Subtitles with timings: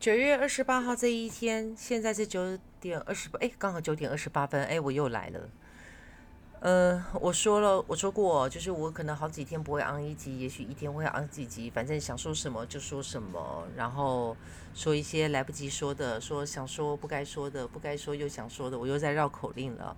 [0.00, 5.40] 九月二十八号这一天，现在是九点二十八，哎，刚好九点二十八分，哎，我又来了。
[6.60, 14.34] 呃，我说了，我说过，就是我可能好几天不会昂一集，也许一天会昂几集，反正想说什么就说什么，然后
[14.72, 19.94] 说一些来不及说的，说想说不该说的，不该说又想说的，我又在绕口令了。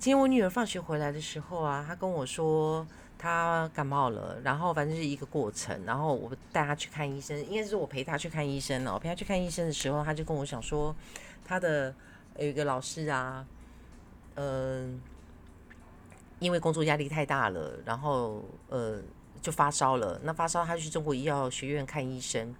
[0.00, 2.84] 今天我女儿放学回来的时候啊，她跟我说。
[3.18, 8.94] 他感冒了，然后反正是一个过程，然后我带他去看医生，应该是我陪他去看医生了。
[8.94, 10.94] 我陪他去看医生的时候，他就跟我讲说，
[11.44, 11.92] 他的
[12.38, 13.44] 有一个老师啊，
[14.36, 15.00] 嗯，
[16.38, 19.00] 因为工作压力太大了，然后呃
[19.42, 20.20] 就发烧了。
[20.22, 22.54] 那发烧，他去中国医药学院看医生。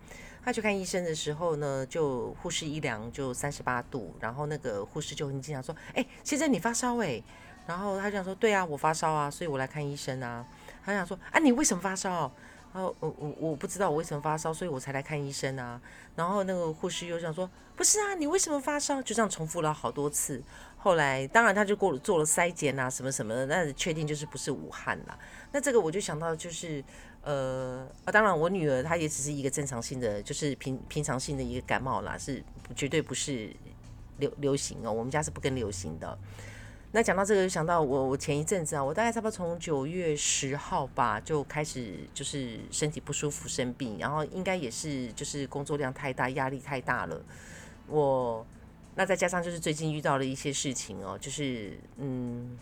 [0.44, 7.22] 他去看医生的时候呢，就护士一量就三十八度，然后那个护士就很经常说：“哎，先生你发烧哎。”
[7.68, 10.42] 然后他想说：“对啊，我发烧啊，所以我来看医生啊。”
[10.82, 12.32] 他想说：“啊，你为什么发烧？”
[12.72, 15.78] 然后我我我不知道我为什么发烧，所以我才来看医生啊。
[16.16, 20.42] 然后那个护士又想说：“不是啊，你为什么发烧？”就这样重复了好多次。
[20.78, 25.18] 后来当然他就过做了筛检啊，什么什么的，那确定就是不是武汉啦。
[25.52, 26.82] 那这个我就想到就是
[27.20, 32.42] 呃啊，当然我女儿她也只是一个正常性的，就是平平常性的一个感冒啦，是
[32.74, 33.54] 绝对不是
[34.16, 34.90] 流流行哦。
[34.90, 36.18] 我们家是不跟流行的。
[36.90, 47.20] 那讲到这个，就想到我我前一阵子啊，我大概差不多从九月十号吧就开始就是身体不舒服生病，然后应该也是就是工作量太大，压力太大了。
[47.86, 48.44] 我
[48.94, 52.58] 那再加上就是最近遇到了一些事情哦，就是嗯，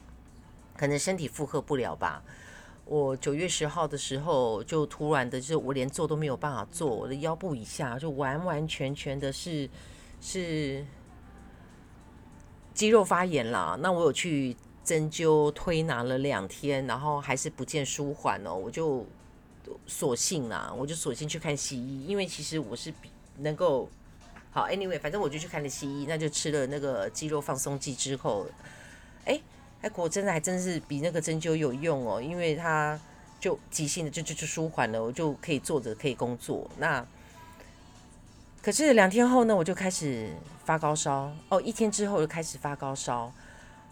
[0.76, 2.20] 可能身体负荷不了吧。
[2.84, 9.70] 我九月十号的时候就突然的，就是我连坐都没有办法坐，我的腰部以下就完完全全的是
[10.20, 10.84] 是。
[12.76, 19.06] 肌肉发炎啦，那我有去针灸推拿了两天，然后还是不见舒缓哦，我就
[19.86, 23.88] 索性啦，我就索性去看西医，因为其实我是比能够
[24.50, 28.46] 好，anyway，反正我就去看了西医，那就吃了那个肌肉放松剂之后，
[29.24, 29.40] 哎，
[29.80, 33.00] 还果真的还真是比那个针灸有用哦，因为它
[33.40, 37.06] 就急性的就就就舒缓了，我就可以坐着可以工作，那。
[38.66, 40.28] 可是两天后呢，我就开始
[40.64, 43.32] 发高烧哦，一天之后就开始发高烧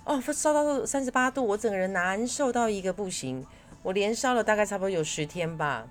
[0.03, 3.47] 哦，烧到三十八度，我整个人难受到一个不行，
[3.84, 5.87] 我连烧了大概差不多有十天吧，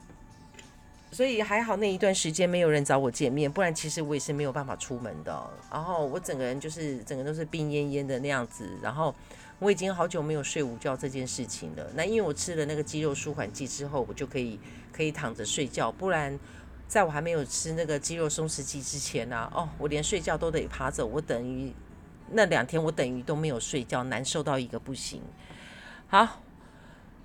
[1.13, 5.49] 所以还好那一段时间没有人找我见面，不然其实我也是没有办法出门的。
[5.71, 9.15] 然后我整个人就是整个都是病恹恹的那样子，然后
[9.59, 11.89] 我已经好久没有睡午觉这件事情了。
[11.95, 14.59] 那因为我吃了那个肌肉舒缓剂之后，我就可以
[14.91, 16.37] 可以躺着睡觉，不然。
[16.93, 21.73] 在我还没有吃那个肌肉松弛剂之前呢，哦，我连睡觉都得趴着，我等于
[22.29, 25.19] 那两天我等于都没有睡觉，难受到一个不行。
[26.05, 26.43] 好，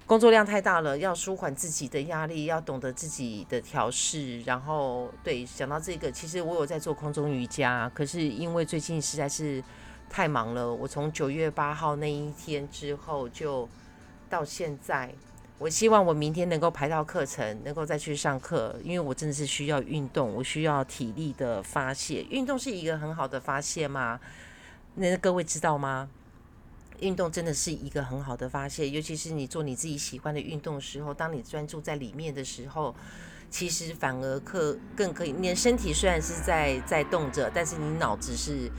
[0.06, 4.40] 工作量太大了，要舒缓自己的压力，要懂得自己的调试。
[4.40, 9.62] 然后，对，想到这个，其实我有在做空中瑜伽，可是因为最近实在是
[10.08, 13.68] 太忙了，我从九月八号那一天之后就
[14.30, 15.12] 到现在。
[15.58, 22.24] 我希望我明天能够排到课程，能够再去上课，因为我真的是需要运动，我需要体力的发泄。
[22.30, 24.20] 运动是一个很好的发泄吗？
[24.94, 26.08] 那各位知道吗？
[27.00, 32.94] 运动真的是一个很好的发泄，尤其是你做你自己喜欢的运动的时候，当你专注在里面的时候，
[33.50, 35.32] 其实反而可更可以。
[35.32, 38.70] 你的身体虽然是在在动着，但是你脑子是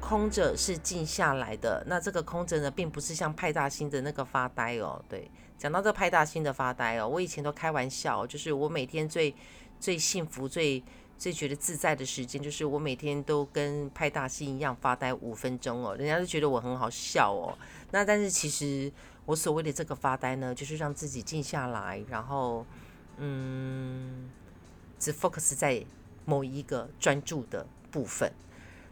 [0.00, 1.82] 空着，是静下来的。
[1.86, 5.30] 那这个空着呢，并不是像派大星的那个发呆哦，对。
[5.58, 9.34] 讲到这派大星的发呆哦，我以前都开玩笑，就是我每天最
[9.80, 10.82] 最幸福、最
[11.18, 17.56] 最觉得自在的时间，就是我每天都跟派大星一样发呆五分钟哦，人家都觉得我很好笑哦。
[17.90, 18.92] 那但是其实
[19.24, 22.66] 我所谓的这个发呆呢，就是让自己静下来，然后
[23.16, 24.28] 嗯，
[24.98, 25.82] 只 focus 在
[26.26, 28.30] 某一个专注的部分。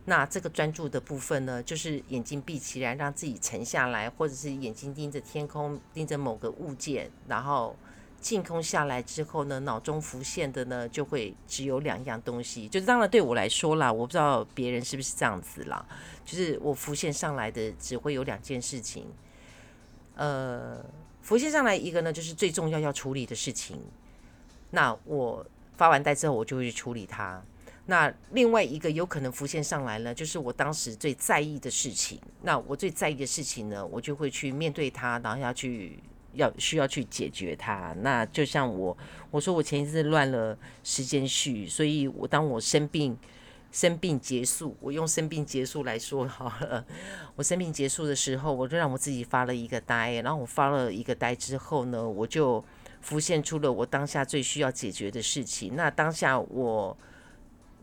[0.06, 7.74] 那这个专注的部分呢，就是眼睛闭起来，让自己沉下来，或者是眼睛盯着天空，盯着某个物件，然后
[8.20, 12.68] 静空下来之后呢，脑中浮现的呢，就会只有两样东西。
[12.68, 15.86] 就是当然对我来说啦，我不知道别人是不是这样子啦，
[16.24, 19.06] 就是我浮现上来的只会有两件事情。
[20.16, 20.84] 呃，
[21.22, 23.80] 浮现上来一个呢，就是最重要要处理的事情。
[24.70, 25.44] 那我
[25.76, 27.42] 发完呆之后，我就会去处理它。
[27.86, 32.18] 那另外一个有可能浮现上来了，就是我当时最在意的事情。
[32.40, 35.98] 那我最在意的事情呢，我就会去面对它，然后要去
[36.32, 37.94] 要需要去解决它。
[38.00, 38.96] 那就像我
[39.30, 43.14] 我说我前一阵乱了时间序，所以我当我生病
[43.70, 46.86] 生病结束，我用生病结束来说好了。
[47.36, 52.64] 我生病结束的时候，我就让我自己发了一个呆，然后我发了一个呆之后呢，我就
[53.02, 55.76] 浮现出了我当下最需要解决的事情。
[55.76, 56.96] 那当下我。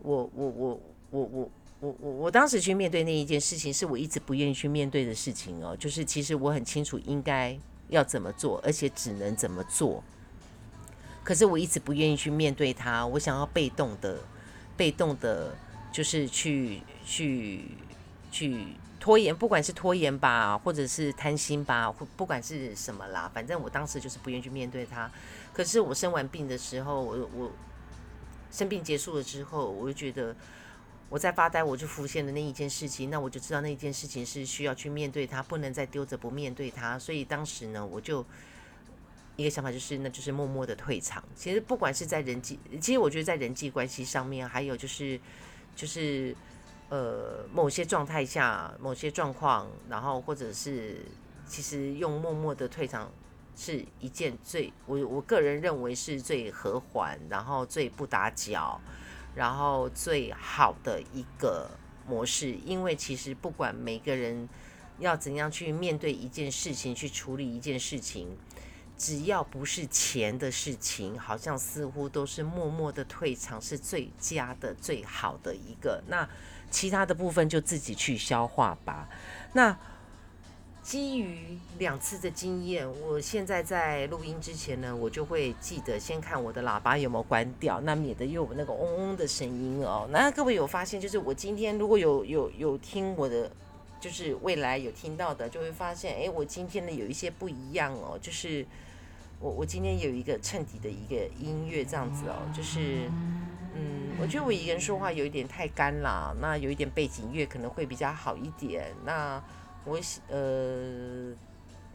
[0.04, 0.82] 我我我
[1.12, 1.50] 我我
[1.80, 5.76] 我我我当时去面对那一件事情，是我一直不愿意去面对的事情哦。
[5.78, 7.58] 就是其实我很清楚应该
[7.90, 10.04] 要怎么做，而且只能怎么做。
[11.24, 14.20] 可是我一直不愿意去面对它，我想要被动的、
[14.76, 15.56] 被动的，
[15.92, 17.66] 就是去去
[18.32, 18.66] 去
[19.00, 25.12] 拖延，不管是拖延吧，或者是贪心吧，或不管是什么啦，反正我当时就是不愿意去面对它。
[25.54, 27.52] 可是我生完病的时候，我我
[28.52, 30.36] 生病结束了之后，我就觉得
[31.10, 37.00] 我在发呆，我就浮现了那一件事情，那我就知道那一件事情是需要去面对它，不能再丢着不面对它。
[37.00, 38.26] 所以当时呢，我就
[39.38, 41.24] 一个想法就是，那就是默默的退场。
[41.34, 45.20] 其实不管是在人际，其实我觉得在人际关系上面，还有就是
[45.76, 46.36] 就是
[46.90, 51.06] 呃某些状态下、某些状况，然后或者是
[51.46, 53.12] 其实用默默的退场。
[53.64, 58.82] 是一件最我我个人认为是最和缓，然后最不打搅，
[59.36, 61.70] 然后最好的一个
[62.08, 62.54] 模式。
[62.66, 64.50] 因为其实不管每个人
[64.98, 68.36] 要怎样去面对一件事情，去处理一件事情，
[68.98, 76.04] 只要不是钱的事情，好像似乎都是默默的退场是最佳的、最好的一个。
[76.08, 76.28] 那
[76.72, 79.08] 其他的部分就自己去消化吧。
[79.54, 79.78] 那。
[80.84, 90.08] 基于两次的经验，我现在在录音之前呢，我就会记得先看我的喇叭有没有关掉，那免得又有那个嗡嗡的声音哦。
[90.12, 93.52] 那各位有发现，就是我今天如果有有有听我的，
[94.00, 98.66] 就是未来有听到的，就会发现，哎，我今天呢有一些不一样哦，就是
[99.40, 103.08] 我我今天有一个衬底的一个音乐这样子哦，就是
[103.76, 109.40] 嗯，我觉得我一个人说话有一点太干了，那有一点背景乐可能会比较好一点，那。
[109.84, 111.34] 我喜呃，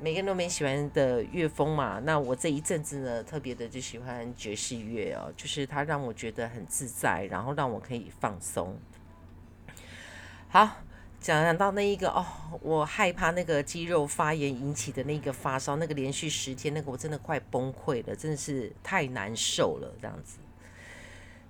[0.01, 2.01] 每个人都没喜欢的乐风嘛。
[2.05, 8.77] 那我这一阵子呢，特别的就喜欢爵士乐哦，就是它让我觉得很自在，然后让我可以放松。
[10.49, 10.79] 好，
[11.21, 12.27] 讲讲到那一个哦，
[12.61, 20.39] 我害怕那个肌肉发炎引起的那个发烧，那个连续十天，那个我真的快崩溃了，真的是太难受了，这样子。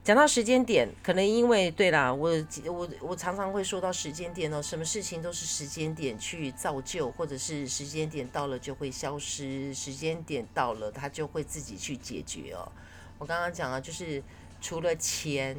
[0.07, 2.31] 讲到时间点，可能因为对啦，我
[2.67, 12.71] 我我常常会说到时间点哦，什么事情都是时间点去造就，或者是时间点到了就会消失，时间点到了它就会自己去解决哦。
[13.19, 14.23] 我刚刚讲了，就是
[14.61, 15.57] 除了钱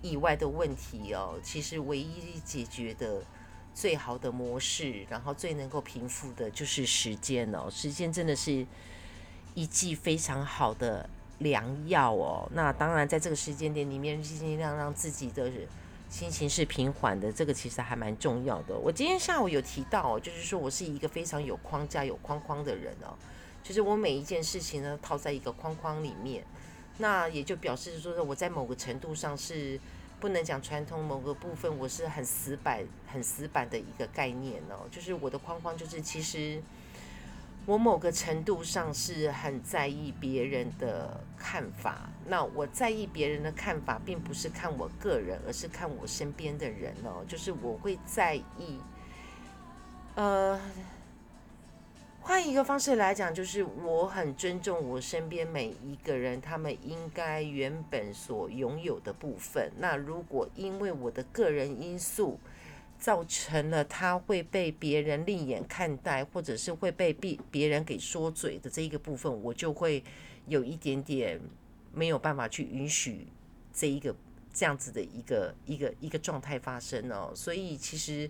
[0.00, 3.22] 以外的问题哦，其实唯一解决的
[3.74, 8.66] 最好的模式，然后最能够平复的就是时间哦，时间真的是
[9.52, 11.10] 一剂非常好的。
[11.38, 15.52] 良药哦，那当然，在这个时间点里面，尽尽量让自己的
[16.08, 18.74] 心情是平缓的，这个其实还蛮重要的。
[18.78, 23.14] 我今天下午有提到，就是说我是一个非常有框架、有框框的人哦，
[23.62, 26.42] 就是我每一件事情呢套在一个框框里面，
[26.98, 29.78] 那也就表示说，我在某个程度上是
[30.18, 36.62] 不能讲传统某个部分，我是很死板、很死板的一个概念哦，就是我的框框就是其实。
[37.66, 47.24] 我某个程度上是很在意别人的看法，那我在意别人的看法，并不是看我个人，而是看我身边的人哦。
[47.26, 48.78] 就是我会在意，
[50.14, 50.60] 呃，
[52.20, 59.72] 换一个方式来讲，就是我很尊重我身边每一个人，他们应该原本所拥有的部分。
[59.78, 62.38] 那如果因为我的个人因素，
[62.98, 70.02] 造成了他会被别人另眼看待，或者是会被别别人给说嘴的这一个部分，我就会
[70.46, 71.40] 有一点点
[71.92, 73.26] 没有办法去允许
[73.72, 74.14] 这一个
[74.52, 77.32] 这样子的一个一个一个状态发生哦。
[77.34, 78.28] 所以其实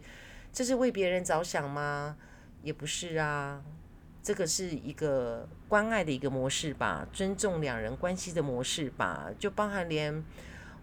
[0.52, 2.16] 这是为别人着想吗？
[2.62, 3.62] 也不是啊，
[4.22, 10.24] 这个是一个关爱的一个模式吧，尊重两人关系的模式吧，就包含连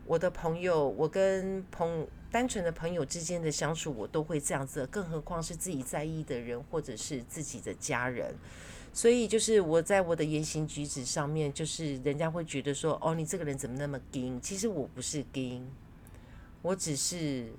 [0.05, 2.07] 我的朋友，我跟朋。
[2.33, 8.33] 单纯的朋友之间的相处，我都会这样子，更何况是自己在意的人，或者是自己的家人。
[8.91, 15.71] 所以，就是我在我的言行举止上面，就是人家会觉得说：“哦，你这个人怎么那么硬？”其实我不是硬，
[16.63, 17.53] 我只是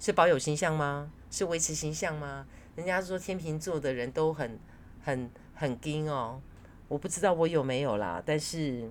[0.00, 1.12] 是保有形象吗？
[1.30, 2.48] 是维持形象吗？
[2.74, 4.58] 人家说天秤座的人都很
[5.04, 6.42] 很很硬哦，
[6.88, 8.90] 我不知道我有没有啦，但是，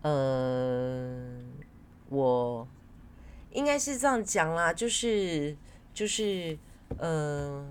[0.00, 1.38] 呃，
[2.08, 2.66] 我。
[3.52, 5.56] 应该是这样讲啦，就是
[5.94, 6.58] 就是，
[6.98, 7.66] 嗯，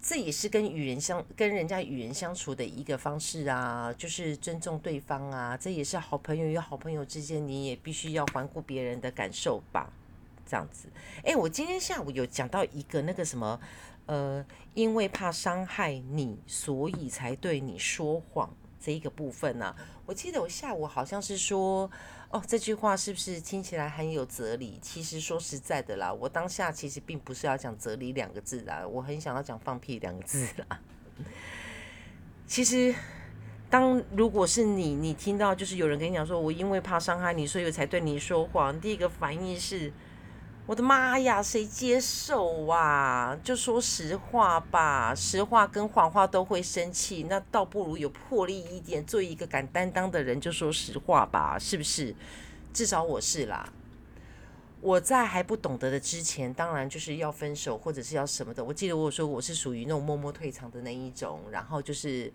[0.00, 9.92] 这也是跟与人相跟人家与人相处的一个方式啊，就是尊重对方啊，这也是好朋友与好朋友之间，你也必须要环顾别人的感受吧，
[10.46, 10.88] 这样子。
[11.22, 13.60] 哎，我今天下午有讲到一个那个什么，
[14.06, 19.74] 呃，因为怕伤害你，所以才对你说谎这一个部分呢。
[20.06, 21.90] 我记得我下午好像是说，
[22.30, 24.78] 哦，这句话是不是听起来很有哲理？
[24.80, 30.80] 其实说实在的啦，我当下其实并不是要讲哲理两个字啦，我很想要讲放屁两个字啦。
[32.46, 32.94] 其实。
[33.70, 38.80] 当如果是你，你听到就是有人跟你讲说，我因为怕伤害你，所以我才对你说谎。
[38.80, 39.92] 第一个反应是，
[40.68, 43.34] 我的妈呀，谁接受啊？
[43.42, 52.14] 就说实话吧，实话跟谎话都会生气，那倒不如有魄力一点，做一个敢担当的人，就说实话吧，是不是？
[52.74, 53.72] 至少我是啦。
[54.82, 58.62] 我在还不懂得的之前，当然就是要分手或者是要什么的。
[58.62, 62.30] 我记得我说我是属于那种默默退场的那一种，然后就是。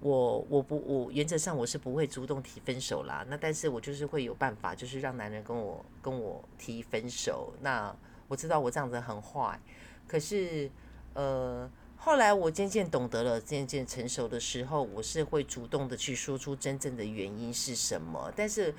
[0.00, 7.52] 我我不我原则上我是不会主动提分手啦，那但是我就是会有办法，就是让男人跟我跟我提分手。
[7.60, 7.92] 那
[8.28, 9.60] 我知道我这样子很坏，
[10.06, 10.70] 可是
[11.14, 18.32] 呃后来我渐渐懂得了，渐渐成熟的时候，我是会主动的去说出真正的原因是什么。
[18.36, 18.72] 但是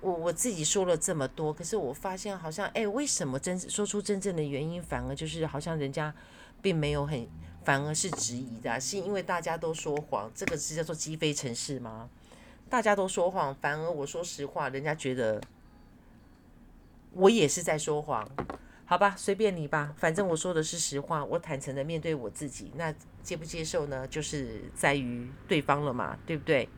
[0.00, 6.12] 我我自己说了这么多，可是我发现好像哎，为什么真说出真正的原因，反而就是好像人家
[6.60, 7.28] 并没有很。
[7.64, 12.08] 反而是质疑的，是因为大家都说谎，这个是叫做鸡飞城市吗？
[12.70, 15.40] 大家都说谎，反而我说实话，人家觉得
[17.12, 18.26] 我也是在说谎，
[18.84, 24.06] 好吧，随便你吧，反正我说的是实话，我坦诚的面对我自己，那接不接受呢？
[24.08, 26.68] 就是在于对方了嘛，对不对？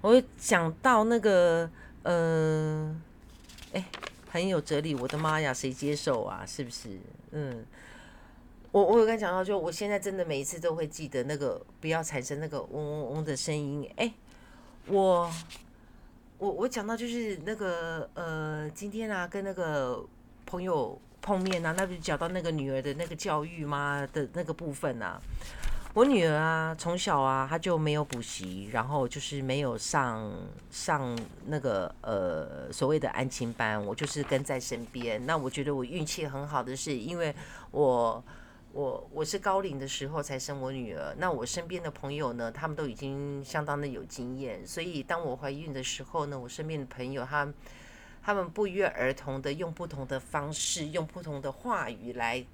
[0.00, 1.70] 我讲到那个，
[2.02, 3.02] 嗯，
[3.72, 3.84] 哎，
[4.30, 6.44] 很有哲理，我的妈呀，谁接受啊？
[6.46, 6.98] 是不是？
[7.30, 7.64] 嗯。
[8.74, 13.88] 我我有跟讲到，就我现在真的每一次都会记得那个不要产生那个嗡嗡嗡的声音。
[13.94, 14.12] 哎，
[14.88, 15.30] 我
[16.38, 20.04] 我我讲到就是那个呃，今天啊跟那个
[20.44, 25.20] 朋友碰面啊，那不是讲到那个女儿的那个教育吗的那个部分啊。
[25.94, 30.28] 我女儿啊从小啊她就没有补习，然后就是没有上
[30.72, 31.16] 上
[31.46, 35.24] 那个呃所谓的安亲班，我就是跟在身边。
[35.24, 37.32] 那我觉得我运气很好的是，因为
[37.70, 38.20] 我。
[38.74, 47.54] 我我是高龄的时候才生我女儿，那我身边的朋友呢，他们都已经相当的有经验，所以当我怀孕的时候呢，我身边的朋友他
[48.20, 52.44] 他们不约而同的用不同的方式，用不同的话语来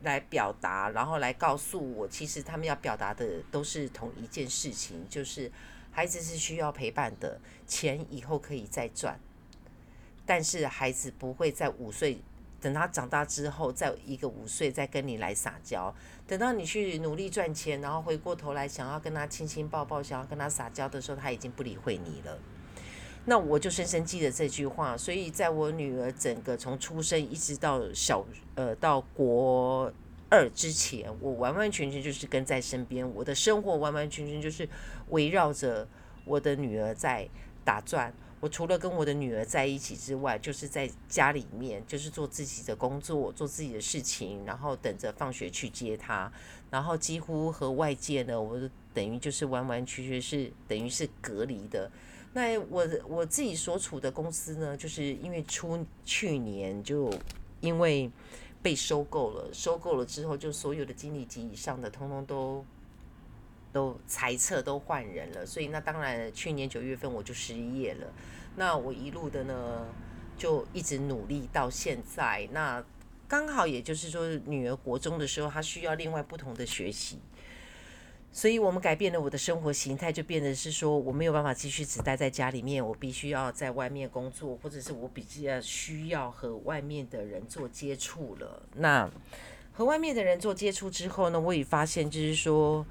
[0.00, 5.48] 来表达，然后来告诉我，其实他们要表达的都是同一件事情，就是
[5.92, 9.16] 孩子是需要陪伴的，钱以后可以再赚，
[10.26, 12.20] 但是孩子不会在五岁。
[12.62, 15.92] 等他长大之后，再一个五岁再跟你来撒娇。
[16.28, 22.38] 等到你去努力赚钱，然后回过头来想要跟他亲亲抱抱，想要跟他撒娇的时候，他已经不理会你了。
[23.24, 24.96] 那我就深深记得这句话。
[24.96, 29.92] 所以在我女儿整个从出生一直到小呃到国
[30.30, 34.68] 二之前，我完完全全就是跟在身边，我的生活完完全全就是
[35.08, 35.86] 围绕着
[36.24, 37.28] 我的女儿在
[37.64, 38.14] 打转。
[38.42, 46.30] 我除了跟我的女儿在一起之外，就是在家里面，就是做自己的工作，做自己的事情，然后等着放学去接她，
[46.68, 48.60] 然后几乎和外界呢，我
[48.92, 51.88] 等于就是完完全全是等于是隔离的。
[52.32, 57.14] 那我我自己所处的公司呢，就是因为出去年就
[57.60, 58.10] 因为
[58.60, 62.64] 被收购了，收购了之后，就所有的经理级以上的，通通都。
[63.72, 68.06] 都裁撤都换人了，所以那当然去年九月份我就失业了。
[68.54, 69.86] 那我一路的呢，
[70.36, 72.46] 就一直努力到现在。
[72.52, 72.84] 那
[73.26, 77.18] 刚好也就是说，女儿国中的时候，她需要另外不同的学习，
[78.30, 88.62] 所以我们改变了我的生活形态，就变得是说我没有办法继续只待在家里面，我必须要在外面工作，或者是我比较需要和外面的人做接触了。
[88.74, 89.10] 那
[89.72, 92.84] 和外面的人做接触之后呢，我也发现就是说。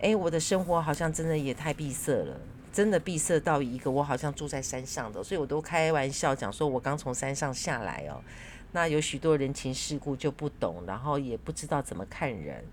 [0.00, 2.40] 哎，我的生活好像真的也太闭塞了，
[2.72, 8.22] 真的闭塞到一个我好像住在山上的，所以我都开玩笑讲说，我刚从山上下来哦。
[8.70, 12.64] 那有许多人情世故就不懂，然后也不知道怎么看人，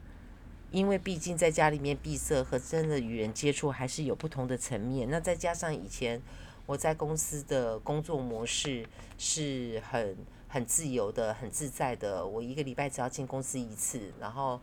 [0.70, 5.10] 因为毕竟在家里面闭塞和真的与人接触还是有不同的层面。
[5.10, 6.22] 那再加上以前
[6.68, 8.86] 我在公司的工作模式
[9.18, 10.16] 是很
[10.48, 14.62] 很自由的、很自在的，我一个礼拜只要进公司一次，然后。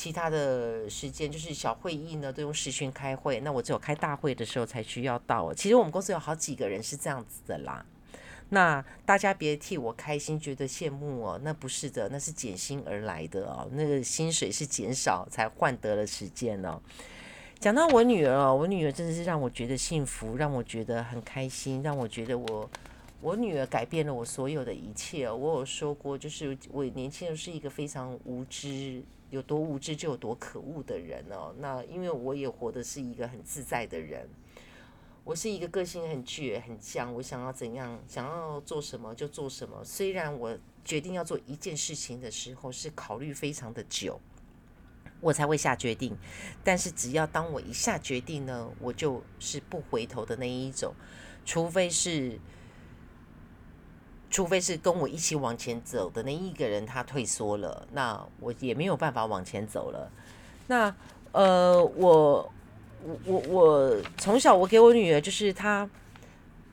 [0.00, 3.38] 其他的时间就是小会议呢，都用视讯开会。
[3.40, 5.52] 那我只有开大会的时候才需要到。
[5.52, 7.84] 其实我们公司有好几个人是这样子的啦。
[8.48, 11.38] 那大家别替我开心，觉得羡慕哦。
[11.44, 13.68] 那不是的，那是减薪而来的哦。
[13.72, 16.80] 那个薪水是减少才换得了时间哦。
[17.58, 22.70] 讲到我女儿哦，我女儿真的是让我觉得幸福，让我觉得很开心，让我觉得我
[23.20, 25.30] 我女儿改变了我所有的一切。
[25.30, 29.02] 我有说过，就是我年轻的时候是一个非常无知。
[29.30, 31.54] 有多无知就有多可恶的人哦。
[31.58, 34.28] 那因为我也活的是一个很自在的人，
[35.22, 39.84] 我是一个个性很倔很犟，我想要怎样，想要做什么就做什么。
[39.84, 44.18] 虽然我决定要做一件事情的时候是考虑非常的久，
[45.20, 46.16] 我才会下决定。
[46.64, 50.92] 但是只要当我一下决定呢，我就是不回头的那一种，
[51.44, 52.40] 除非是。
[54.30, 60.10] 除非是跟我一起往前走的那一个人他退缩了，那我也没有办法往前走了。
[60.68, 60.94] 那
[61.32, 62.52] 呃，我
[63.02, 65.90] 我我我从小我给我女儿就是她，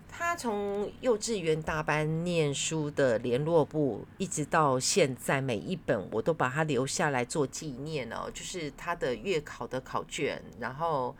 [0.08, 11.16] 她从幼稚园大班念书的联络簿，一直到现在每一本我都把它留下来做纪念哦，就是她的月考的考卷，然后。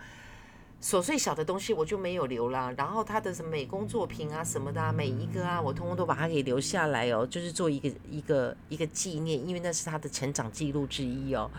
[0.82, 11.50] 琐碎小的东西我就没有留了，然后他的什么美工作品啊什么的，每一个啊，我通通都把它给留下来哦，就是做一个一个一个纪念，因为那是他的成长记录之一哦。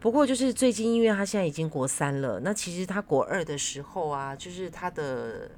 [0.00, 5.48] 不过就是最近，因为他现在已经国三了，那其实他国二的时候啊，就是他的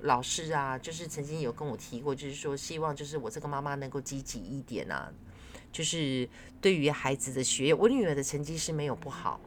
[0.00, 5.08] 老师啊，就是曾经有跟我提过，就是说希望就是我这个妈妈能够积极一点啊，
[5.70, 6.28] 就是
[6.60, 9.38] 对于孩子的学业，我女儿的成绩是没有不好。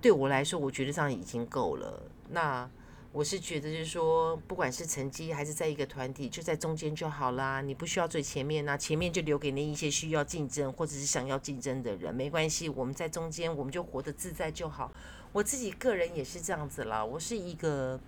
[0.00, 2.02] 对我来说，我觉得这样已经够了。
[2.30, 2.68] 那
[3.12, 7.62] 我是觉得，就是说，不管是成绩还是在一个团体，就在中间就好啦。
[7.62, 12.68] 你不需要最前面呐，前面就留给那一些需要竞争或者是想要竞争的人，没关系。
[12.68, 14.92] 我们在中间，我们就活得自在就好。
[15.32, 17.02] 我自己个人也是这样子啦。
[17.02, 17.98] 我是一个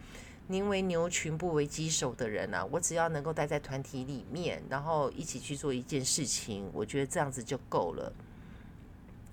[0.49, 2.63] 宁为牛群不为鸡首的人啊。
[2.71, 8.13] 我只要能够待在团体里面，然后一起去做一件事情，我觉得这样子就够了。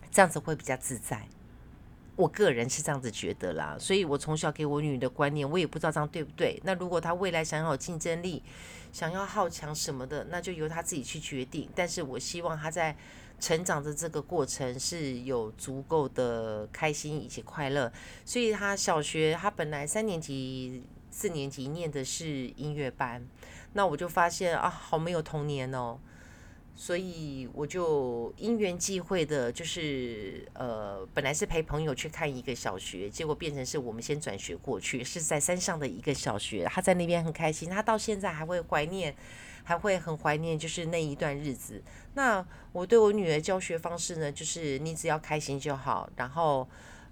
[0.09, 1.27] 这样子会比较自在。
[2.15, 6.57] 我个人是这样子觉得啦，所以我从小给我女儿的观念，我也不知道这样对不对。
[6.63, 8.41] 那如果她未来想要有竞争力，
[8.93, 11.69] 想要好强什么的，那就由她自己去决定。
[11.75, 12.95] 但是我希望她在
[13.37, 17.91] 成长的这个过程是有足够的开心以及快乐。
[18.23, 23.27] 所以她小学，她本来三年级、四年级念的是音乐班，
[23.73, 25.99] 那我就发现啊，好没有童年哦。
[26.77, 36.65] 所以我就因缘际会的，就是呃，本来是陪朋友去看一个小学，结果变成是我们先转学过去，是在山上的一个小学。
[36.65, 39.15] 他在那边很开心，他到现在还会怀念，
[39.63, 41.81] 还会很怀念，就是那一段日子。
[42.13, 46.09] 那我对我女儿教学方式呢，就是你只要开心就好。
[46.17, 46.67] 然后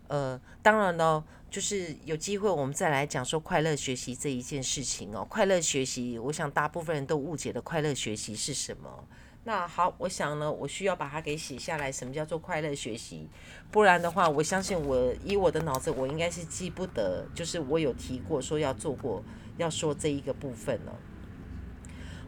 [0.09, 5.25] 呃，当然呢，就是有机会我们再来讲说快乐学习这一件事情哦。
[5.27, 9.07] 快乐学习，我想大部分人都误解了快乐学习是什么。
[9.45, 11.91] 那好，我想呢，我需要把它给写下来。
[11.91, 13.27] 什么叫做快乐学习？
[13.71, 19.21] 不然的话，我相信我以我的脑子，我应该是记不得，就是我有提过说要做过，
[19.57, 20.93] 要说这一个部分呢。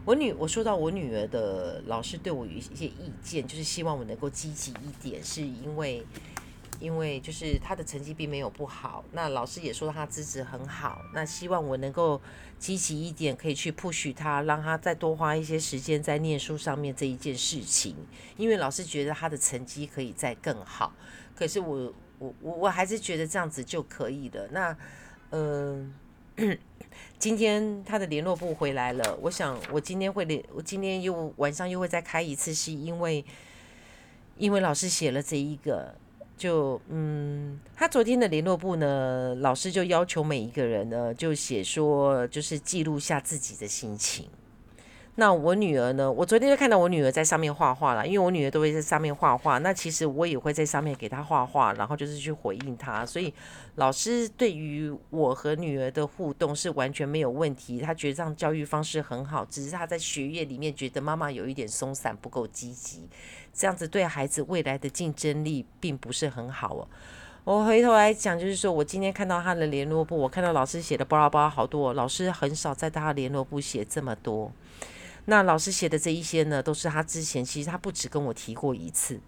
[0.04, 6.04] 我女，我说到我女儿的老师对我有一些意见，就是希望我能够积极一点，是因为。
[6.78, 12.20] 因为就是他的成绩并没有不好，那老师也说他资质很好，那希望我能够
[12.58, 17.96] 积极一点，可以去 push 他，让他再多花一些时间在念书上面这一件事情。
[18.36, 20.92] 因为老师觉得他的成绩可以再更好，
[21.34, 24.46] 可是我我我我还是觉得这样子就可以了。
[24.50, 24.76] 那
[25.30, 25.94] 嗯，
[27.18, 33.24] 今天他的联络部回来了，我想我今天会联，我今天又晚上又会再开一次，是因为
[34.36, 35.94] 因为老师写了这一个。
[36.36, 44.28] 就嗯，他昨天的联络部呢，老师就要求每一个人呢，就写说，就是记录下自己的心情。
[45.18, 46.12] 那我女儿呢？
[46.12, 49.56] 我昨天就看到我女儿在上面画画了，因为我女儿都会在上面画画。
[49.58, 53.04] 那其实我也会在上面给她画画，然后就是去回应她。
[53.06, 53.32] 所以
[53.76, 59.42] 老师对于我和女儿的互动是完全没有问题，他觉得这样教育方式很好。
[59.46, 63.08] 只是他在学业里面觉得妈妈有一点松散，不够积极，
[63.54, 66.86] 这样子对孩子未来的竞争力并不是很好哦。
[67.44, 74.52] 我回头来讲，就是说我今天看到他的联络簿，我看到老师写的巴拉巴拉好多，老师很少在他的联络簿写这么多。
[75.26, 79.20] 那老师写的这一些呢，都是他之前其实他不止跟我提过一次。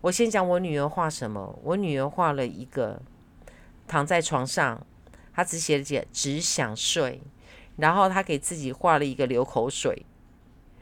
[0.00, 3.00] 我先讲我女儿画什么，我女儿画了一个
[3.86, 4.84] 躺在床上，
[5.32, 7.22] 她只写了写只想睡，
[7.76, 10.04] 然后她给自己画了一个流口水。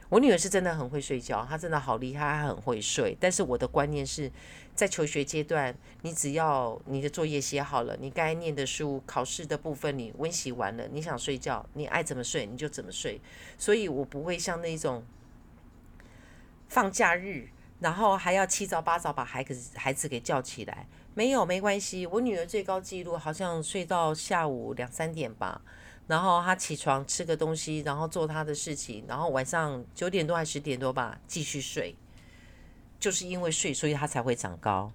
[0.09, 3.15] 我女儿是真的很会睡觉，她真的好厉害，她很会睡。
[3.19, 4.31] 但是我的观念是。
[4.73, 13.21] 在求学阶段，你只要你的作业写好了，你该念的书、考试的部分你温习完了，你想睡觉，你爱怎么睡你就怎么睡。
[13.57, 15.03] 所以我不会像那种
[16.67, 20.87] 放假日，然后还要七早八早把孩子孩子给叫起来。
[21.13, 22.07] 没有，没关系。
[22.07, 25.61] 我女儿最高纪录好像睡到下午两三点吧，
[26.07, 31.93] 然后她起床吃个东西，然后做她的事情，然后晚上九点多还十点多吧继续睡。
[33.01, 34.89] 就是因为睡，所以他才会长高。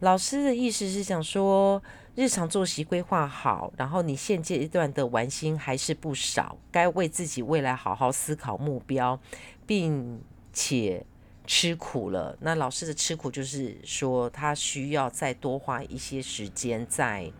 [0.00, 1.82] 老师的意思是想说，
[2.14, 9.18] 日常作息规划好，然后你现阶段的玩心还是不少，该为自己未来好好思考目标，
[9.66, 10.20] 并
[10.52, 11.06] 且
[11.46, 12.36] 吃苦了。
[12.42, 17.32] 那老师的吃苦就是说，他需要再多花一些时间在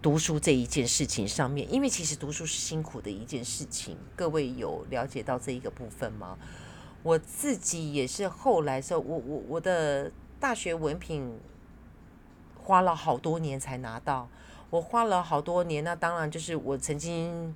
[0.00, 3.98] 读书这一件事情上面，因为其实读书是辛苦的一件事情。
[4.16, 6.38] 各位有了解到这一个部分吗？
[7.02, 11.38] 我自己也是后来说，我我我的大学文凭。
[12.62, 14.28] 花了好多年才拿到，
[14.68, 17.52] 我花了好多年，那当然就是我曾经，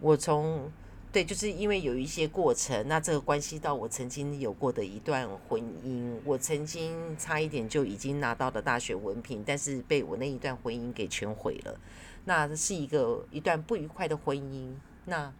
[0.00, 0.68] 我从
[1.12, 11.78] 对，就是因为有一些过程，那这个关系到我曾经有过的一段婚姻，我曾经差一点就已经拿到了大学文凭，但是被我那一段婚姻给全毁了，
[12.24, 14.72] 那是一个一段不愉快的婚姻，
[15.04, 15.32] 那。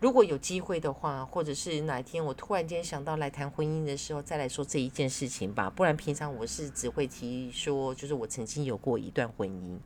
[0.00, 5.68] 如果有机会的话，或者是哪一天我突然间想到来谈婚姻的时候，再来说这一件事情吧。
[5.68, 9.78] 不然平常我是只会提说，就是我曾经有过一段婚姻，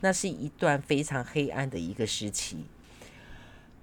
[0.00, 2.64] 那是一段非常黑暗的一个时期。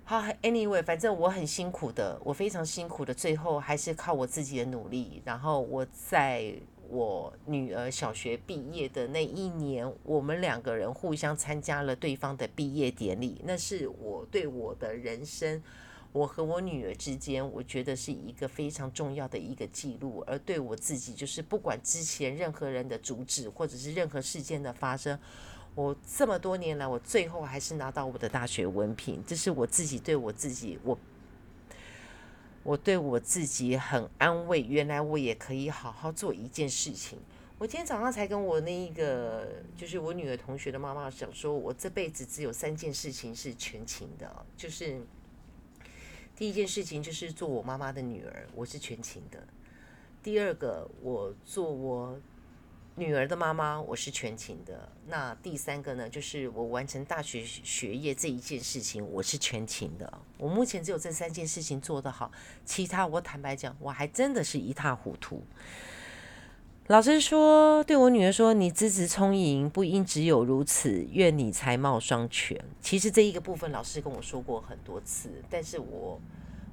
[0.03, 6.55] 好，anyway，反正我很辛苦的，我非常辛苦的，最后还是靠我自己的努力，然后我在。
[6.89, 13.41] 我女儿小学毕业的那一年，我们两个人互相参加了对方的毕业典礼。
[13.43, 15.61] 那是我对我的人生，
[16.11, 20.23] 我和我女儿之间，我觉得是一个非常重要的一个记录。
[20.25, 25.19] 而对我自己，就是不管之前任何人的阻止，或者是任何事件的发生，
[25.75, 29.23] 我这么多年来，我最后还是拿到我的大学文凭。
[29.25, 30.97] 这是我自己对我自己，我。
[32.67, 37.17] 我对我自己很安慰，原来我也可以好好做一件事情。
[37.57, 44.99] 我今天早上才跟我那一个，就是我女儿同学的妈妈讲，说我这辈子只有三件事情是全勤的，就是
[46.35, 49.39] 第一件事情就是做我妈妈的女儿，我是全勤的；
[50.21, 52.19] 第二个，我做我。
[52.99, 54.89] 女儿的妈妈，我是全勤的。
[55.05, 60.11] 那第三个呢，就是我完成大学学业这一件事情，我是全勤的。
[60.39, 62.31] 我目前只有这三件事情做得好，
[62.65, 65.43] 其他我坦白讲，我还真的是一塌糊涂。
[66.87, 76.19] 老师说，对我女儿说：“你资质聪颖，不应只有如此，愿你才貌双全。”其实这一个部分，老师跟我说过很多次，但是我，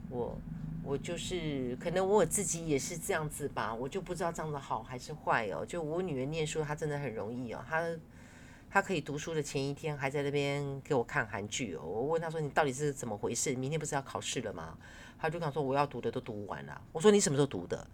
[0.08, 0.38] 我。
[0.86, 5.64] 我就是可能我自己也是这样子吧，我就不知道这样子好还是坏哦。
[5.64, 7.82] 就我女儿念书，她真的很容易哦，她
[8.70, 11.80] 她可以读书的前一天还在那边给我看韩剧哦。
[11.82, 13.54] 我问她说：“你到底是怎么回事？
[13.54, 14.76] 明天不是要考试了吗？”
[15.18, 17.86] 她就讲说：“我要读的都读完了。”我说：“你什么时候读的？”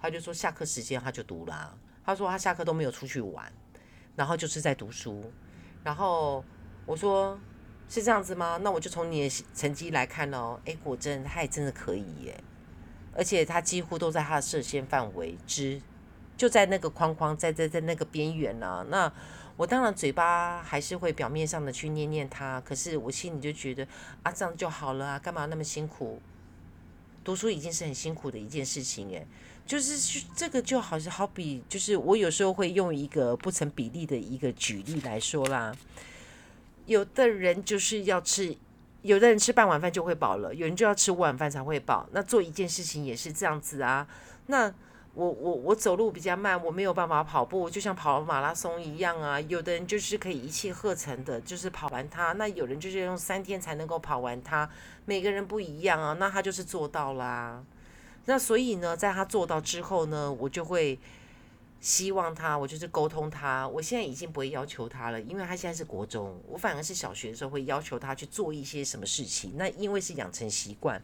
[0.00, 3.52] 她就说：“下课时间她就读了。”她说：“她下课都没有出去玩，
[4.16, 5.30] 然后就是在读书。”
[5.84, 6.42] 然后
[6.86, 7.38] 我说。
[7.88, 8.58] 是这样子吗？
[8.62, 10.60] 那我就从你的成绩来看哦。
[10.66, 12.38] 哎，果真他也真的可以耶，
[13.14, 15.80] 而且他几乎都在他的射线范围之，
[16.36, 18.84] 就在那个框框，在在在那个边缘呢。
[18.90, 19.10] 那
[19.56, 23.88] 我当然嘴巴还是会表面上的去念念他，可是我心里就觉得
[24.22, 26.20] 啊，这样就好了啊，干嘛那么辛苦？
[27.24, 29.26] 读书已经是很辛苦的一件事情诶，
[29.66, 35.74] 就是这个就好像好比，就是我有时候会用一个不成比例的一个举例来说啦。
[36.88, 38.56] 有的人就是要吃，
[39.02, 42.08] 有的人吃半碗饭就会饱了，有人就要吃五碗饭才会饱。
[42.12, 44.08] 那做一件事情也是这样子啊。
[44.46, 44.72] 那
[45.12, 49.38] 我我我走路比较慢，我没有办法跑步，就像跑马拉松一样啊。
[49.42, 52.32] 有的人就是可以一气呵成的，就是跑完它。
[52.32, 54.68] 那有人就是用三天才能够跑完它。
[55.04, 56.14] 每个人不一样啊。
[56.18, 57.62] 那他就是做到啦。
[58.24, 60.98] 那所以呢，在他做到之后呢，我就会。
[61.80, 63.66] 希望他，我就是沟通他。
[63.68, 69.52] 我现在已经不会要求他了，因为他现在是国中，我反而是小学的时候会要求他去做一些什么事情。
[69.56, 71.00] 那因为是养成习惯，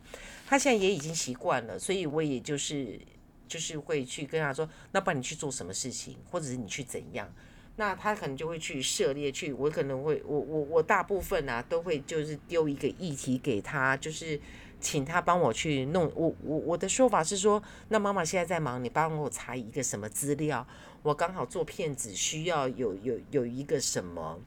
[0.46, 3.00] 他现在也已经习惯了，所以我也就是
[3.46, 7.32] 就是会去跟他说，那不然你去做什么事情，或者是你去怎样，
[7.76, 9.52] 那他可能就会去涉猎去。
[9.52, 14.40] 我可能会，我我我大部分啊都会就是丢一个议题给他，就是。
[14.84, 20.66] 请他帮我去弄，我我我的说法是说，那妈妈现在在忙，你帮我查一个什么资料，
[21.02, 24.38] 我刚好做骗子需要有有有一个什么，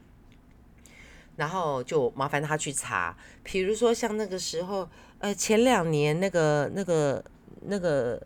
[1.36, 7.24] 然后就麻烦他去查，比如说像那个时候，呃，前两年那个那个
[7.64, 8.22] 那个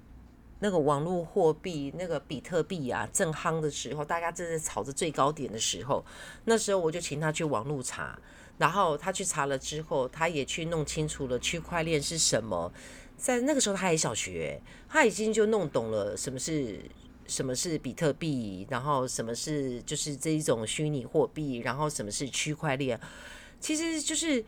[0.59, 6.05] 那个网络货币那个比特币啊正夯的时候，大家正在炒着最高点的时候，
[6.43, 8.19] 那时候我就请他去网络查。
[8.57, 12.71] 然后他去查了之后，他也去弄清楚了区块链是什么。
[13.17, 16.79] 在那个时候，他还小学，他已经就弄懂了什么是
[17.27, 22.99] 什么是比特币，然后什么是就是这一种虚拟货币，然后什么是区块链。
[23.59, 24.43] 其实就是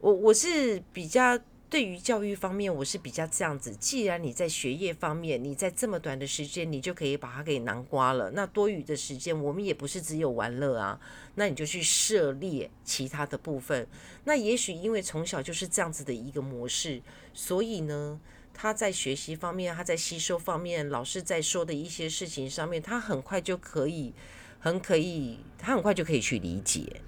[0.00, 1.38] 我我是比较。
[1.74, 3.74] 对于教育方面，我是比较这样子。
[3.74, 11.00] 既然你在学业方面，你在这么短的时间，你就可以把它给囊瓜了，那多余的时间，我们也不是只有玩乐啊，
[11.34, 13.88] 那你就去涉猎其他的部分。
[14.22, 18.20] 那也许因为从小就是这样子的一个模式，所以呢，
[18.52, 24.14] 他在学习方面，他在吸收方面，老师在说的一些事情上面，他很快就可以，
[24.60, 27.00] 很可以，他很快就可以去理解。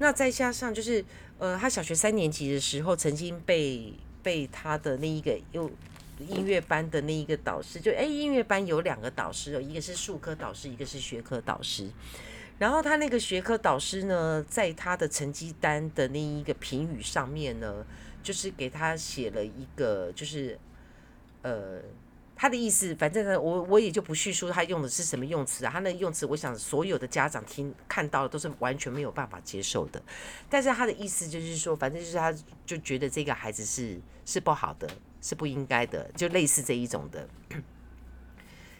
[0.00, 1.04] 那再加上就是，
[1.40, 5.70] 呃，他小学三年级的时候，曾经被被他的那一个又
[6.18, 11.88] 音乐班的那一个导师，就哎，音乐班有两个导师哦，一个是术科导师，一个是学科导师。
[12.58, 17.86] 然后他那个学科导师呢，在他的成绩单的那一个评语上面呢，
[18.22, 20.58] 就是给他写了一个，就是
[21.42, 21.80] 呃。
[22.40, 25.70] 他的意思，反正呢，我我也就不叙述他用的是什么用词啊。
[25.70, 30.02] 他那用词，我想所有的家长听看到了都是完全没有办法接受的。
[30.48, 34.88] 但是他的意思就是说，反正就是他就觉得这个孩子是是不好的，
[35.20, 37.28] 是不应该的，就类似这一种的。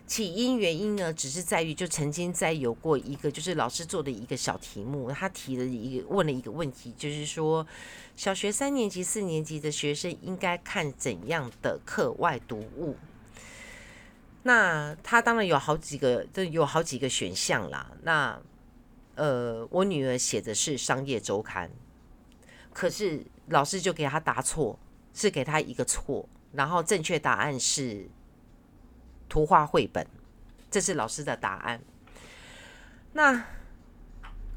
[0.06, 7.66] 起因原因呢，只是在于就曾经在有过一个就是老师做的一个小题目，他提了一个问了一个问题，就是说
[8.16, 12.96] 小学三年级、四年级的学生应该看怎样的课外读物。
[14.42, 17.90] 那他当然有好几个，就有好几个选项啦。
[18.02, 18.40] 那
[19.14, 21.70] 呃，我女儿写的是商业周刊，
[22.72, 24.78] 可是老师就给他答错，
[25.12, 28.08] 是给他一个错，然后正确答案是
[29.28, 30.06] 图画绘本，
[30.70, 31.80] 这是老师的答案。
[33.12, 33.44] 那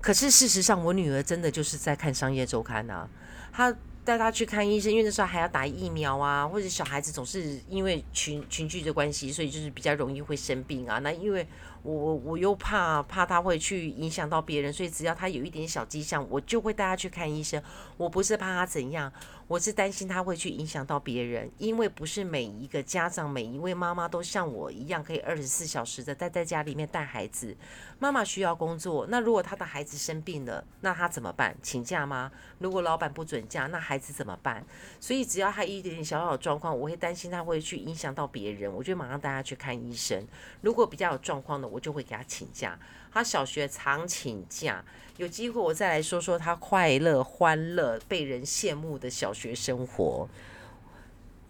[0.01, 3.09] 可是事实上，我女儿真的就是在看商业周刊啊，
[3.51, 3.75] 她。
[4.05, 10.99] 带他去看医生，因为那时候还要打疫苗啊，或者小孩子总是因为群群聚的关系，所以就是比较容易会生病啊。
[10.99, 11.47] 那因为
[11.81, 17.61] 我我我又怕怕他会去影响到别人，所以只要他有一点小迹象，我就会带他去看医生。
[17.97, 19.11] 我不是怕他怎样。
[19.47, 27.55] 我是担心他会去影响到别人，因为不是每一个家长、每一位妈妈都像我一样可以二十四小时的待在家里面带孩子。
[27.99, 31.55] 妈妈需要工作，那如果他的孩子生病了，那他怎么办？
[31.61, 32.31] 请假吗？
[32.59, 34.65] 如果老板不准假，那孩子怎么办？
[34.99, 40.25] 所以只要他一点点小小的状况，我会担心他会去影响到别人，我就马上带他去看医生。
[40.61, 42.77] 如果比较有状况的，我就会给他请假。
[43.13, 44.83] 他小学常请假。
[45.17, 50.27] 有机会我再来说说他快乐、欢乐、被人羡慕的小学生活。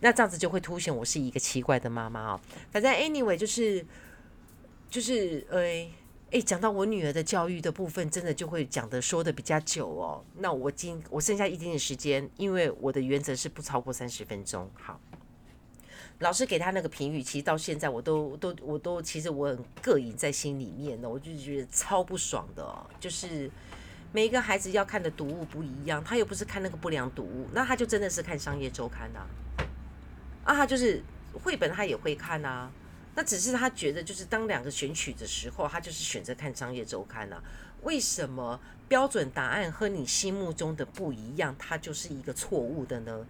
[0.01, 2.41] 那这样子就会凸显我是一个奇怪的妈妈哦。
[2.71, 3.85] 反正 anyway 就是
[4.89, 5.61] 就是呃
[6.31, 10.25] 哎，讲到我女儿的教育的部分，真的就会讲的说的比较久哦。
[10.39, 14.69] 那我今我剩下一点点时间，因为我的原则是不超过三十分钟。
[14.73, 14.99] 好。
[16.23, 22.65] 老师给他那个评语，其实到现在我都都我都其实我很膈应在心里面呢，我就觉得超不爽的。
[22.97, 23.51] 就是
[24.13, 29.19] 每一个孩子要看的读物不一样，他又不是看那个不良读物，那他就真的是看商业周刊呐。
[30.45, 31.03] 啊，他就是
[31.43, 32.71] 绘本他也会看呐，
[33.15, 37.43] 那只是他觉得就是当两个选取的时候，他就是选择看商业周刊呐。
[37.83, 43.25] 为什么标准答案和你心目中的不一样，它就是一个错误的呢？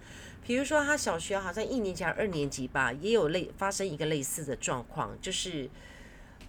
[0.45, 5.69] 比如说，他小学好像一年级还是、二年级吧，也有类发生一个类似的状况，就是，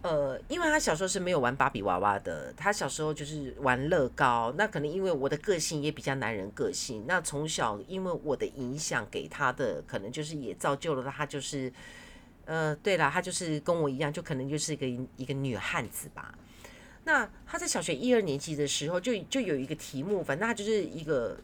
[0.02, 4.52] 呃，因为他小时候是没有玩芭比娃娃的，他小时候就是玩乐高。
[4.58, 11.72] 那可能因为我的个性也比较男人个性，那从小因为我的影响给他的，可能就是也造就了他，就是，
[12.46, 14.84] 呃，对了，他就是跟我一样，就可能就是一个
[15.16, 16.36] 一个女汉子吧。
[17.04, 21.38] 那他在小学一二年级的时候，就就有一个题目，反正他就是一个，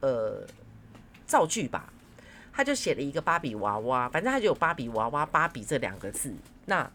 [0.00, 0.46] 呃。
[1.24, 1.90] 造句吧，
[2.52, 6.30] 他就写了一个芭比娃娃，反正他就有芭比娃娃、芭比这两个字。
[6.66, 6.90] 那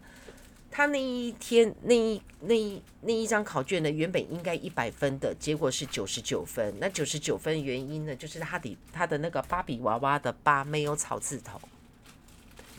[0.70, 6.72] 他那一天那一那一那一张考卷呢，原本应该一百分的，结果是九十九分。
[6.78, 11.60] 那九十九分原因呢，就是他的他的那个芭比娃娃的“芭”没有草字头。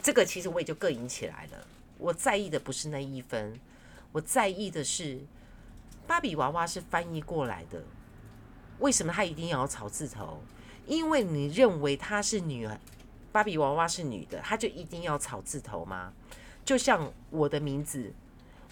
[0.02, 1.68] 这个其实我也就膈应起来了。
[1.98, 3.60] 我在意的不是那一分，
[4.12, 5.20] 我在意的是
[6.08, 7.84] 芭比娃娃是翻译过来的，
[8.80, 10.42] 为什么她一定要有草字头？
[10.88, 12.68] 因为你认为她是女，
[13.32, 16.14] 芭比娃娃是女的，她就一定要草字头吗？
[16.66, 18.14] 就像我的名字，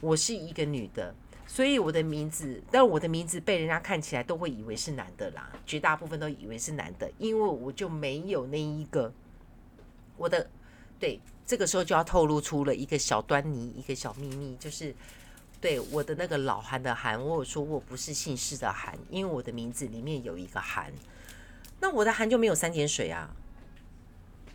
[0.01, 1.13] 我是一个女的，
[1.45, 9.13] 所以我的名字，但我的名字被人家看起来都会以为是男的啦，绝大部分都以为是男的，因为我就没有那一个，
[10.15, 10.49] 我的
[10.99, 14.95] 对，这个时候就要透露出了一个小端倪，一个小秘密，就是
[15.59, 20.93] 对我的那个老韩的韩，我有说我不是姓氏的韩，因为我的名字里面有一个韩。
[21.79, 23.29] 那我的韩就没有三点水啊？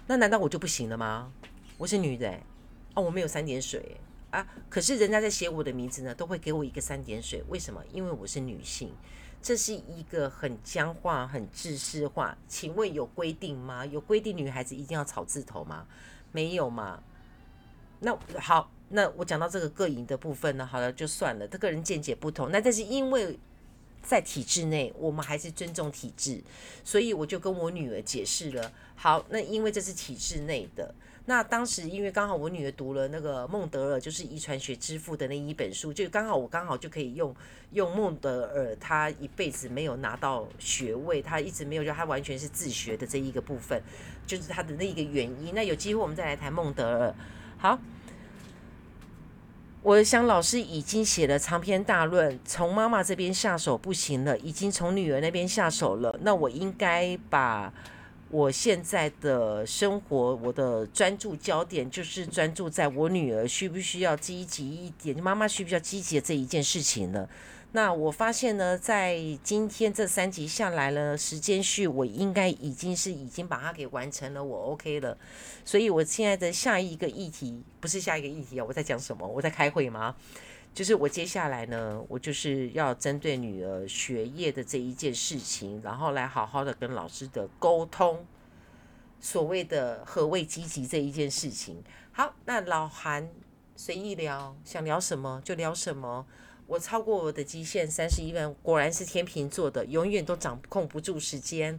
[0.07, 1.33] 那难道我就不行了吗？
[1.79, 2.41] 我是女的，
[2.95, 3.97] 哦，我没有三点水
[4.31, 4.47] 啊。
[4.69, 7.83] 可是人家在写我的名字呢，都会给我一个三点水，为什么？
[7.93, 8.93] 因为我是女性。
[9.41, 12.39] 这是一个很僵化、很制式化。
[12.47, 13.85] 请问有规定吗？
[13.85, 15.85] 有规定女孩子一定要草字头吗？
[16.31, 17.03] 没有嘛？
[18.05, 22.51] 那好，那我讲到这个各营的部分呢，好了就算了，他个人见解不同。
[22.51, 23.39] 那但是因为
[24.03, 26.43] 在体制内，我们还是尊重体制，
[26.83, 28.73] 所以我就跟我女儿解释了。
[28.97, 30.93] 好，那因为这是体制内的。
[31.27, 37.33] 那当时因为刚好我女儿读了那个孟德尔，就是遗传学之父的那一本书，就刚好我刚好就可以用
[37.71, 43.81] 用孟德尔，他一辈子没有拿到学位，他一直没有，就他完全是自学的这一个部分，
[44.27, 45.55] 就是他的那一个原因。
[45.55, 47.15] 那有机会我们再来谈孟德尔。
[47.63, 47.79] 好，
[49.83, 57.73] 我想老师已经写了长篇大论，从妈妈这边下手不行了，已经从女儿那边下手了，那我应该把。
[58.31, 67.29] 我现在的生活，我的专注焦点就是专注在我女儿需不需要积极一点，妈妈需不需要积极的这一件事情了。
[67.75, 75.17] 那我发现呢，在今天这三集下来了，时间序我应该已经是已经把它给完成了，我 OK 了。
[75.65, 79.27] 所以我现在的下一个议题不是下一个议题啊，我在讲什么？
[79.27, 80.15] 我在开会吗？
[80.75, 88.27] 就是我接下来呢，我就是要针对女儿学业的这一件事情，然后来好好的跟老师的沟通，
[89.19, 91.83] 所谓的何谓积极这一件事情。
[92.13, 93.31] 好，那老韩
[93.77, 96.27] 随意聊，想聊什么就聊什么。
[96.67, 101.79] 我超过我的极限三十一分，果然是天秤座的，永远都掌控不住时间。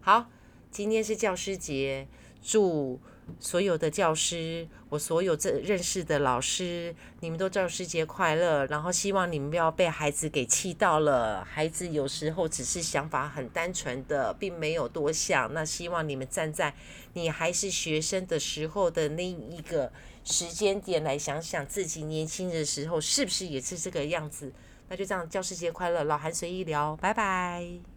[0.00, 0.30] 好，
[0.70, 2.06] 今天是教师节，
[2.42, 3.00] 祝。
[3.40, 8.64] 所有的教师，我所有这认识的老师，你们都教师节快乐。
[8.66, 11.44] 然后希望你们不要被孩子给气到了。
[11.44, 15.52] 孩子有时候只是想法很单纯的，并没有多想。
[15.52, 16.72] 那希望你们站在
[17.14, 19.90] 你还是学生的时候的那一个
[20.26, 24.52] 时间点来想想自己年轻的时候是不是也是这个样子。
[24.88, 27.95] 那就这样，教师节快乐，老韩随意聊，拜拜。